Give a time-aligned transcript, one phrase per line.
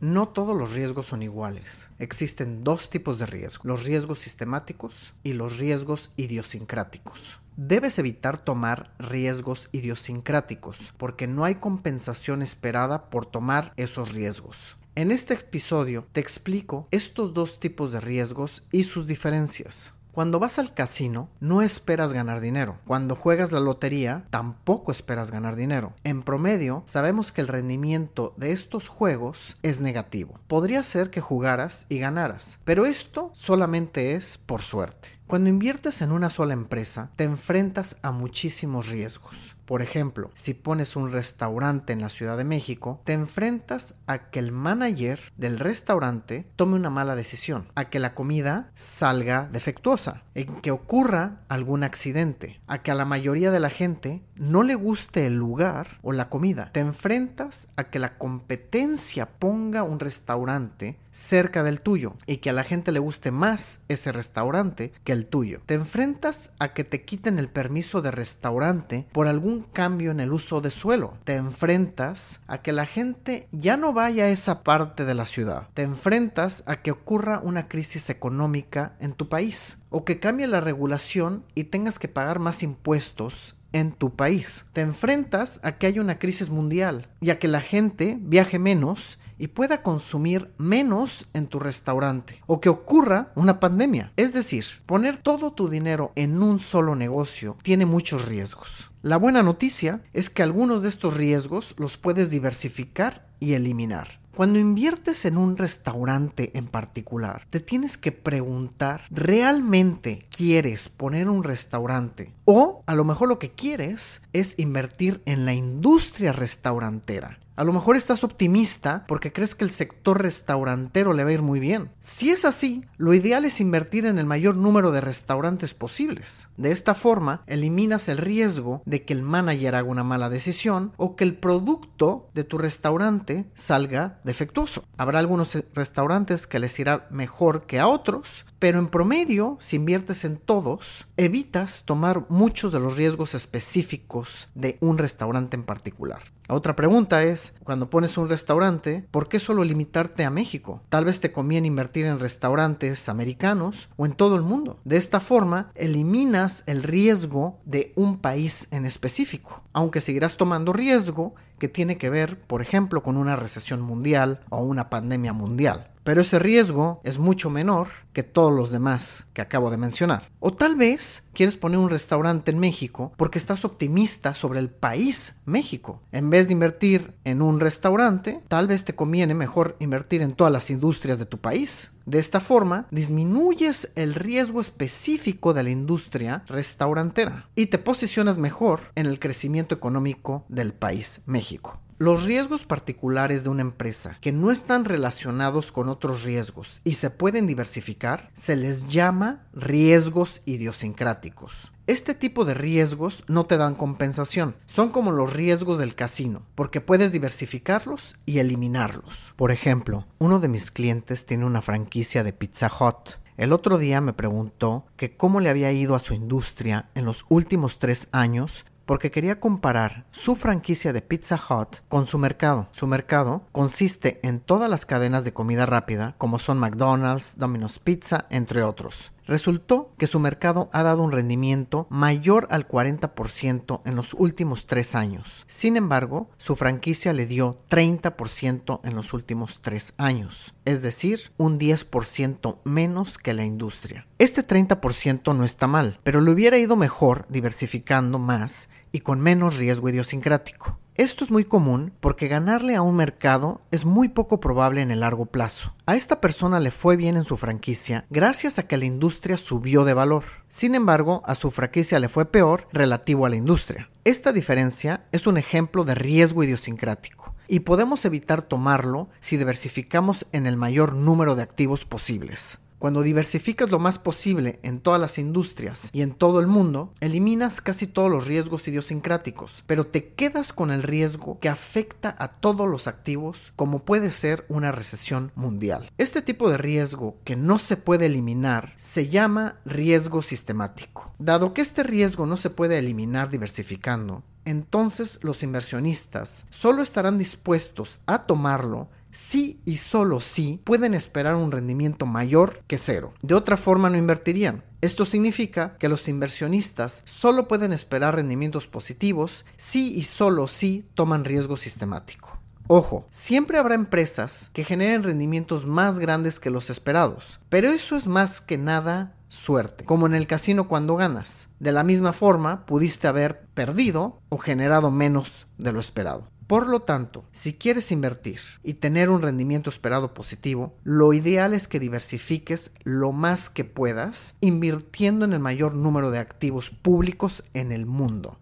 [0.00, 1.88] No todos los riesgos son iguales.
[1.98, 7.38] Existen dos tipos de riesgo, los riesgos sistemáticos y los riesgos idiosincráticos.
[7.56, 14.76] Debes evitar tomar riesgos idiosincráticos porque no hay compensación esperada por tomar esos riesgos.
[14.96, 19.93] En este episodio te explico estos dos tipos de riesgos y sus diferencias.
[20.14, 22.78] Cuando vas al casino, no esperas ganar dinero.
[22.86, 25.92] Cuando juegas la lotería, tampoco esperas ganar dinero.
[26.04, 30.38] En promedio, sabemos que el rendimiento de estos juegos es negativo.
[30.46, 35.08] Podría ser que jugaras y ganaras, pero esto solamente es por suerte.
[35.26, 39.56] Cuando inviertes en una sola empresa, te enfrentas a muchísimos riesgos.
[39.64, 44.38] Por ejemplo, si pones un restaurante en la Ciudad de México, te enfrentas a que
[44.38, 50.60] el manager del restaurante tome una mala decisión, a que la comida salga defectuosa, en
[50.60, 55.24] que ocurra algún accidente, a que a la mayoría de la gente no le guste
[55.24, 56.68] el lugar o la comida.
[56.72, 62.52] Te enfrentas a que la competencia ponga un restaurante cerca del tuyo y que a
[62.52, 65.60] la gente le guste más ese restaurante que el tuyo.
[65.64, 70.32] Te enfrentas a que te quiten el permiso de restaurante por algún cambio en el
[70.32, 71.14] uso de suelo.
[71.24, 75.68] Te enfrentas a que la gente ya no vaya a esa parte de la ciudad.
[75.74, 80.60] Te enfrentas a que ocurra una crisis económica en tu país o que cambie la
[80.60, 84.64] regulación y tengas que pagar más impuestos en tu país.
[84.72, 89.18] Te enfrentas a que haya una crisis mundial y a que la gente viaje menos
[89.36, 94.12] y pueda consumir menos en tu restaurante o que ocurra una pandemia.
[94.16, 98.90] Es decir, poner todo tu dinero en un solo negocio tiene muchos riesgos.
[99.02, 104.24] La buena noticia es que algunos de estos riesgos los puedes diversificar y eliminar.
[104.34, 111.44] Cuando inviertes en un restaurante en particular, te tienes que preguntar, ¿realmente quieres poner un
[111.44, 112.32] restaurante?
[112.44, 117.38] O a lo mejor lo que quieres es invertir en la industria restaurantera.
[117.56, 121.42] A lo mejor estás optimista porque crees que el sector restaurantero le va a ir
[121.42, 121.92] muy bien.
[122.00, 126.48] Si es así, lo ideal es invertir en el mayor número de restaurantes posibles.
[126.56, 131.14] De esta forma, eliminas el riesgo de que el manager haga una mala decisión o
[131.14, 134.84] que el producto de tu restaurante salga defectuoso.
[134.96, 140.24] Habrá algunos restaurantes que les irá mejor que a otros, pero en promedio, si inviertes
[140.24, 146.33] en todos, evitas tomar muchos de los riesgos específicos de un restaurante en particular.
[146.48, 150.82] Otra pregunta es, cuando pones un restaurante, ¿por qué solo limitarte a México?
[150.90, 154.78] Tal vez te conviene invertir en restaurantes americanos o en todo el mundo.
[154.84, 161.34] De esta forma, eliminas el riesgo de un país en específico, aunque seguirás tomando riesgo
[161.58, 166.20] que tiene que ver, por ejemplo, con una recesión mundial o una pandemia mundial pero
[166.20, 170.30] ese riesgo es mucho menor que todos los demás que acabo de mencionar.
[170.46, 175.36] O tal vez quieres poner un restaurante en México porque estás optimista sobre el país
[175.46, 176.02] México.
[176.12, 180.52] En vez de invertir en un restaurante, tal vez te conviene mejor invertir en todas
[180.52, 181.92] las industrias de tu país.
[182.04, 188.92] De esta forma, disminuyes el riesgo específico de la industria restaurantera y te posicionas mejor
[188.96, 191.80] en el crecimiento económico del país México.
[191.98, 197.08] Los riesgos particulares de una empresa que no están relacionados con otros riesgos y se
[197.08, 201.72] pueden diversificar se les llama riesgos idiosincráticos.
[201.86, 206.80] Este tipo de riesgos no te dan compensación, son como los riesgos del casino, porque
[206.80, 209.32] puedes diversificarlos y eliminarlos.
[209.36, 213.20] Por ejemplo, uno de mis clientes tiene una franquicia de Pizza Hut.
[213.36, 217.24] El otro día me preguntó que cómo le había ido a su industria en los
[217.28, 222.68] últimos tres años porque quería comparar su franquicia de Pizza Hut con su mercado.
[222.72, 228.26] Su mercado consiste en todas las cadenas de comida rápida, como son McDonald's, Domino's Pizza,
[228.30, 229.12] entre otros.
[229.26, 234.94] Resultó que su mercado ha dado un rendimiento mayor al 40% en los últimos tres
[234.94, 235.44] años.
[235.48, 241.58] Sin embargo, su franquicia le dio 30% en los últimos tres años, es decir, un
[241.58, 244.06] 10% menos que la industria.
[244.18, 249.56] Este 30% no está mal, pero le hubiera ido mejor diversificando más y con menos
[249.56, 250.78] riesgo idiosincrático.
[250.96, 255.00] Esto es muy común porque ganarle a un mercado es muy poco probable en el
[255.00, 255.74] largo plazo.
[255.86, 259.84] A esta persona le fue bien en su franquicia gracias a que la industria subió
[259.84, 260.22] de valor.
[260.48, 263.90] Sin embargo, a su franquicia le fue peor relativo a la industria.
[264.04, 270.46] Esta diferencia es un ejemplo de riesgo idiosincrático y podemos evitar tomarlo si diversificamos en
[270.46, 272.60] el mayor número de activos posibles.
[272.78, 277.60] Cuando diversificas lo más posible en todas las industrias y en todo el mundo, eliminas
[277.60, 282.68] casi todos los riesgos idiosincráticos, pero te quedas con el riesgo que afecta a todos
[282.68, 285.90] los activos, como puede ser una recesión mundial.
[285.98, 291.12] Este tipo de riesgo que no se puede eliminar se llama riesgo sistemático.
[291.18, 298.00] Dado que este riesgo no se puede eliminar diversificando, entonces los inversionistas solo estarán dispuestos
[298.06, 303.14] a tomarlo sí y solo sí pueden esperar un rendimiento mayor que cero.
[303.22, 304.64] De otra forma no invertirían.
[304.80, 311.24] Esto significa que los inversionistas solo pueden esperar rendimientos positivos si y solo si toman
[311.24, 312.38] riesgo sistemático.
[312.66, 318.06] Ojo, siempre habrá empresas que generen rendimientos más grandes que los esperados, pero eso es
[318.06, 321.48] más que nada suerte, como en el casino cuando ganas.
[321.58, 326.30] De la misma forma, pudiste haber perdido o generado menos de lo esperado.
[326.46, 331.68] Por lo tanto, si quieres invertir y tener un rendimiento esperado positivo, lo ideal es
[331.68, 337.72] que diversifiques lo más que puedas invirtiendo en el mayor número de activos públicos en
[337.72, 338.38] el mundo.